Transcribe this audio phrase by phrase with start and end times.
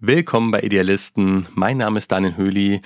[0.00, 1.48] Willkommen bei Idealisten.
[1.56, 2.82] Mein Name ist Daniel Höhli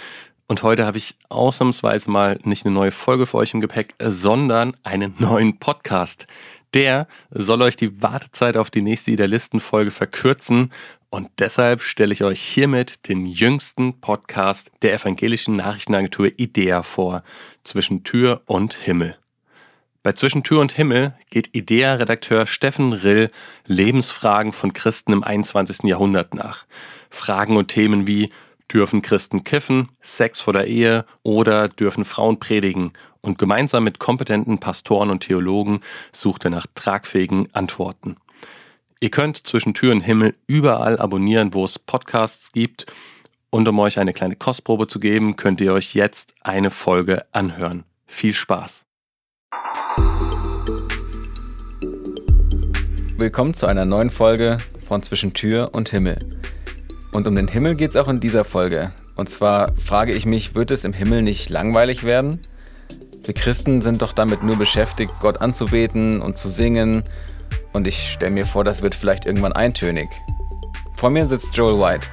[0.47, 4.75] und heute habe ich ausnahmsweise mal nicht eine neue Folge für euch im Gepäck, sondern
[4.83, 6.27] einen neuen Podcast.
[6.73, 10.73] Der soll euch die Wartezeit auf die nächste Idealisten-Folge verkürzen
[11.11, 17.25] und deshalb stelle ich euch hiermit den jüngsten Podcast der evangelischen Nachrichtenagentur IDEA vor,
[17.63, 19.19] zwischen Tür und Himmel.
[20.03, 23.31] Bei Zwischen Tür und Himmel geht IDEA-Redakteur Steffen Rill
[23.67, 25.85] Lebensfragen von Christen im 21.
[25.85, 26.65] Jahrhundert nach.
[27.13, 28.31] Fragen und Themen wie
[28.73, 32.93] dürfen Christen kiffen, Sex vor der Ehe oder dürfen Frauen predigen?
[33.21, 35.81] Und gemeinsam mit kompetenten Pastoren und Theologen
[36.11, 38.17] sucht er nach tragfähigen Antworten.
[38.99, 42.87] Ihr könnt zwischen Tür und Himmel überall abonnieren, wo es Podcasts gibt.
[43.51, 47.85] Und um euch eine kleine Kostprobe zu geben, könnt ihr euch jetzt eine Folge anhören.
[48.07, 48.87] Viel Spaß!
[53.19, 56.42] Willkommen zu einer neuen Folge von Zwischen Tür und Himmel.
[57.13, 58.91] Und um den Himmel geht es auch in dieser Folge.
[59.17, 62.41] Und zwar frage ich mich, wird es im Himmel nicht langweilig werden?
[63.25, 67.05] Wir Christen sind doch damit nur beschäftigt, Gott anzubeten und zu singen.
[67.75, 70.09] Und ich stelle mir vor, das wird vielleicht irgendwann eintönig.
[70.97, 72.07] Vor mir sitzt Joel White.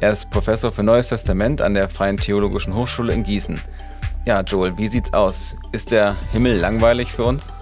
[0.00, 3.60] Er ist Professor für Neues Testament an der Freien Theologischen Hochschule in Gießen.
[4.24, 5.56] Ja, Joel, wie sieht's aus?
[5.72, 7.52] Ist der Himmel langweilig für uns?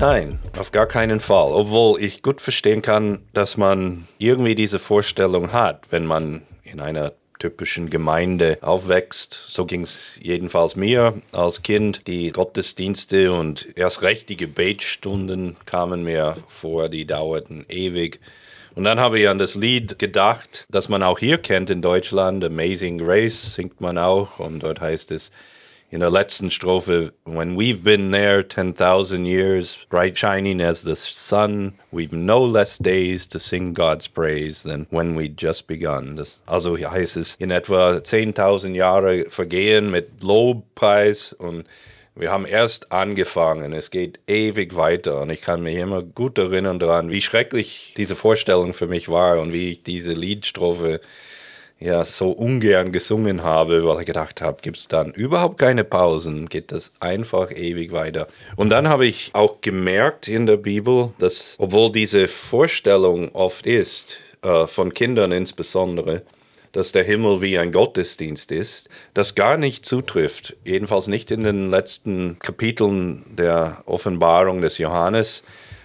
[0.00, 1.52] Nein, auf gar keinen Fall.
[1.52, 7.14] Obwohl ich gut verstehen kann, dass man irgendwie diese Vorstellung hat, wenn man in einer
[7.40, 9.32] typischen Gemeinde aufwächst.
[9.32, 12.06] So ging es jedenfalls mir als Kind.
[12.06, 18.20] Die Gottesdienste und erst recht die Gebetsstunden kamen mir vor, die dauerten ewig.
[18.76, 22.44] Und dann habe ich an das Lied gedacht, das man auch hier kennt in Deutschland,
[22.44, 25.32] Amazing Grace singt man auch und dort heißt es,
[25.90, 31.74] in der letzten Strophe, when we've been there 10,000 years, bright shining as the sun,
[31.90, 36.16] we've no less days to sing God's praise than when we just begun.
[36.16, 41.64] Das, also heißt es, in etwa 10.000 Jahre vergehen mit Lobpreis und
[42.14, 46.80] wir haben erst angefangen, es geht ewig weiter und ich kann mich immer gut erinnern
[46.80, 51.00] daran, wie schrecklich diese Vorstellung für mich war und wie ich diese Liedstrophe
[51.80, 56.48] ja so ungern gesungen habe, weil ich gedacht habe, gibt es dann überhaupt keine Pausen,
[56.48, 58.26] geht das einfach ewig weiter.
[58.56, 64.18] Und dann habe ich auch gemerkt in der Bibel, dass obwohl diese Vorstellung oft ist,
[64.42, 66.22] äh, von Kindern insbesondere,
[66.72, 70.56] dass der Himmel wie ein Gottesdienst ist, das gar nicht zutrifft.
[70.64, 75.44] Jedenfalls nicht in den letzten Kapiteln der Offenbarung des Johannes.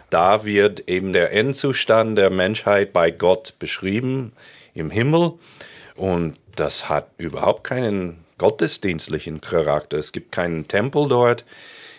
[0.09, 4.34] Da wird eben der Endzustand der Menschheit bei Gott beschrieben
[4.74, 5.34] im Himmel.
[5.96, 9.98] Und das hat überhaupt keinen gottesdienstlichen Charakter.
[9.98, 11.46] Es gibt keinen Tempel dort.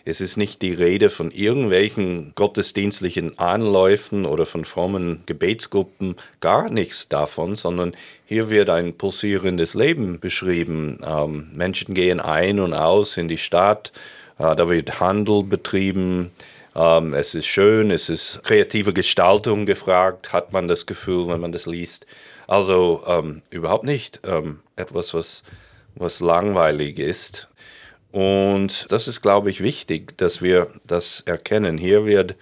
[0.06, 7.08] Es ist nicht die Rede von irgendwelchen gottesdienstlichen Anläufen oder von frommen Gebetsgruppen, gar nichts
[7.08, 7.96] davon, sondern
[8.26, 11.00] hier wird ein pulsierendes Leben beschrieben.
[11.06, 13.92] Ähm, Menschen gehen ein und aus in die Stadt,
[14.38, 16.32] äh, da wird Handel betrieben,
[16.74, 21.52] ähm, es ist schön, es ist kreative Gestaltung gefragt, hat man das Gefühl, wenn man
[21.52, 22.06] das liest.
[22.46, 25.42] Also ähm, überhaupt nicht ähm, etwas, was,
[25.94, 27.48] was langweilig ist.
[28.12, 31.78] Und das ist, glaube ich, wichtig, dass wir das erkennen.
[31.78, 32.36] Hier wird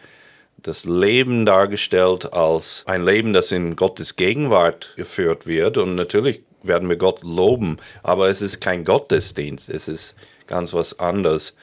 [0.59, 5.79] das Leben dargestellt als ein Leben, das in Gottes Gegenwart geführt wird.
[5.79, 10.15] Und natürlich werden wir Gott loben, aber es ist kein Gottesdienst, es ist
[10.47, 11.55] ganz was anderes.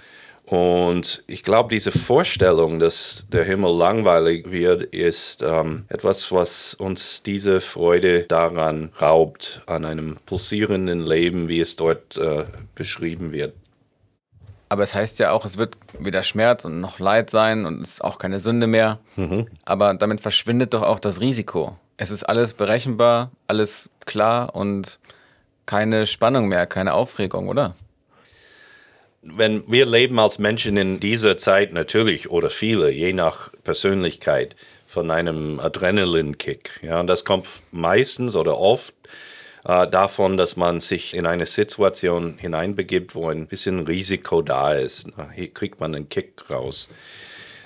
[0.49, 7.21] Und ich glaube, diese Vorstellung, dass der Himmel langweilig wird, ist ähm, etwas, was uns
[7.21, 13.53] diese Freude daran raubt, an einem pulsierenden Leben, wie es dort äh, beschrieben wird.
[14.69, 17.93] Aber es heißt ja auch, es wird weder Schmerz und noch Leid sein und es
[17.93, 18.97] ist auch keine Sünde mehr.
[19.17, 19.47] Mhm.
[19.65, 21.77] Aber damit verschwindet doch auch das Risiko.
[21.97, 24.99] Es ist alles berechenbar, alles klar und
[25.67, 27.75] keine Spannung mehr, keine Aufregung, oder?
[29.21, 35.11] Wenn wir leben als Menschen in dieser Zeit natürlich oder viele, je nach Persönlichkeit, von
[35.11, 36.79] einem Adrenalinkick.
[36.81, 38.95] Ja, und das kommt meistens oder oft
[39.63, 45.07] äh, davon, dass man sich in eine Situation hineinbegibt, wo ein bisschen Risiko da ist.
[45.35, 46.89] Hier kriegt man einen Kick raus.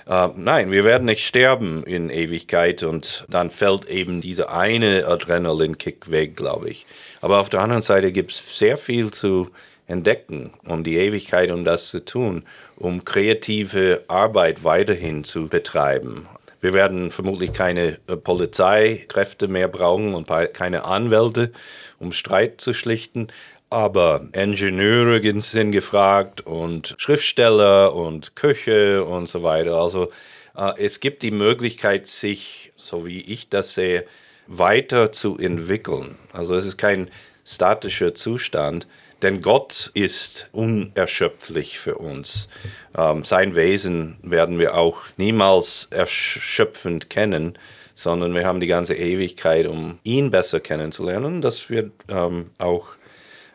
[0.06, 6.10] Uh, nein, wir werden nicht sterben in Ewigkeit und dann fällt eben dieser eine Adrenalinkick
[6.10, 6.84] weg, glaube ich.
[7.22, 9.48] Aber auf der anderen Seite gibt es sehr viel zu
[9.86, 12.44] entdecken, um die Ewigkeit, um das zu tun,
[12.76, 16.26] um kreative Arbeit weiterhin zu betreiben.
[16.60, 21.52] Wir werden vermutlich keine äh, Polizeikräfte mehr brauchen und keine Anwälte,
[21.98, 23.28] um Streit zu schlichten.
[23.68, 29.74] Aber Ingenieure sind gefragt und Schriftsteller und Köche und so weiter.
[29.74, 30.10] Also
[30.56, 34.06] äh, es gibt die Möglichkeit, sich, so wie ich das sehe,
[34.46, 36.16] weiter zu entwickeln.
[36.32, 37.10] Also es ist kein
[37.44, 38.86] statischer Zustand,
[39.22, 42.48] denn Gott ist unerschöpflich für uns.
[42.96, 47.54] Ähm, sein Wesen werden wir auch niemals erschöpfend kennen,
[47.94, 51.40] sondern wir haben die ganze Ewigkeit, um ihn besser kennenzulernen.
[51.40, 52.96] Das wird ähm, auch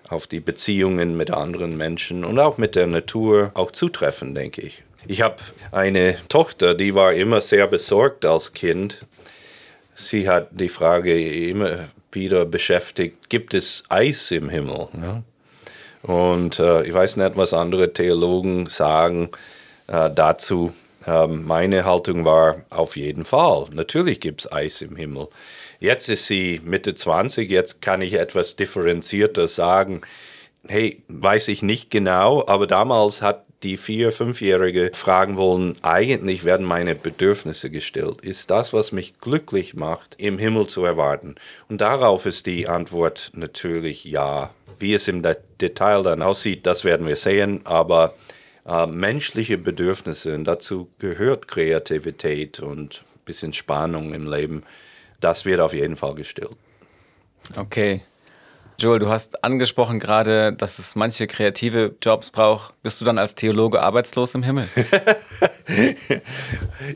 [0.07, 4.83] auf die Beziehungen mit anderen Menschen und auch mit der Natur auch zutreffen, denke ich.
[5.07, 5.37] Ich habe
[5.71, 9.05] eine Tochter, die war immer sehr besorgt als Kind.
[9.93, 14.87] Sie hat die Frage immer wieder beschäftigt, gibt es Eis im Himmel?
[14.93, 15.23] Ja?
[16.01, 19.29] Und äh, ich weiß nicht, was andere Theologen sagen
[19.87, 20.71] äh, dazu.
[21.05, 23.67] Ähm, meine Haltung war auf jeden Fall.
[23.71, 25.27] Natürlich gibt es Eis im Himmel.
[25.79, 30.01] Jetzt ist sie Mitte 20, jetzt kann ich etwas differenzierter sagen.
[30.67, 36.65] Hey, weiß ich nicht genau, aber damals hat die vier-, fünfjährige fragen wollen, eigentlich werden
[36.65, 38.21] meine Bedürfnisse gestellt.
[38.21, 41.35] Ist das, was mich glücklich macht, im Himmel zu erwarten?
[41.67, 44.51] Und darauf ist die Antwort natürlich ja.
[44.79, 45.21] Wie es im
[45.59, 48.13] Detail dann aussieht, das werden wir sehen, aber
[48.65, 54.63] äh, menschliche Bedürfnisse, und dazu gehört Kreativität und ein bisschen Spannung im Leben,
[55.19, 56.55] das wird auf jeden Fall gestillt.
[57.57, 58.01] Okay.
[58.79, 62.73] Joel, du hast angesprochen gerade, dass es manche kreative Jobs braucht.
[62.81, 64.69] Bist du dann als Theologe arbeitslos im Himmel?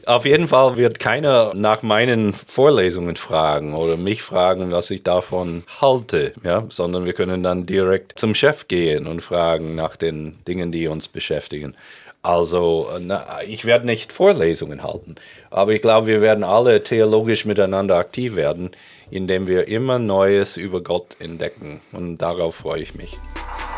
[0.06, 5.64] Auf jeden Fall wird keiner nach meinen Vorlesungen fragen oder mich fragen, was ich davon
[5.82, 6.64] halte, ja?
[6.70, 11.10] sondern wir können dann direkt zum Chef gehen und fragen nach den Dingen, die uns
[11.10, 11.76] beschäftigen.
[12.26, 15.16] Also, na, ich werde nicht Vorlesungen halten,
[15.52, 18.72] aber ich glaube, wir werden alle theologisch miteinander aktiv werden,
[19.12, 21.82] indem wir immer Neues über Gott entdecken.
[21.92, 23.18] Und darauf freue ich mich.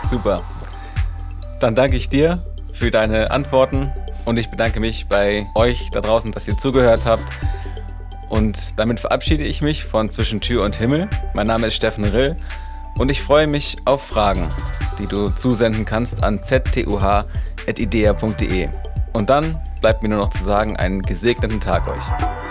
[0.07, 0.43] Super.
[1.59, 3.91] Dann danke ich dir für deine Antworten
[4.25, 7.25] und ich bedanke mich bei euch da draußen, dass ihr zugehört habt.
[8.29, 11.09] Und damit verabschiede ich mich von Zwischen Tür und Himmel.
[11.33, 12.37] Mein Name ist Steffen Rill
[12.99, 14.49] und ich freue mich auf Fragen,
[14.95, 17.25] die du zusenden kannst an ztuh.idea.de.
[19.13, 22.44] Und dann bleibt mir nur noch zu sagen, einen gesegneten Tag euch.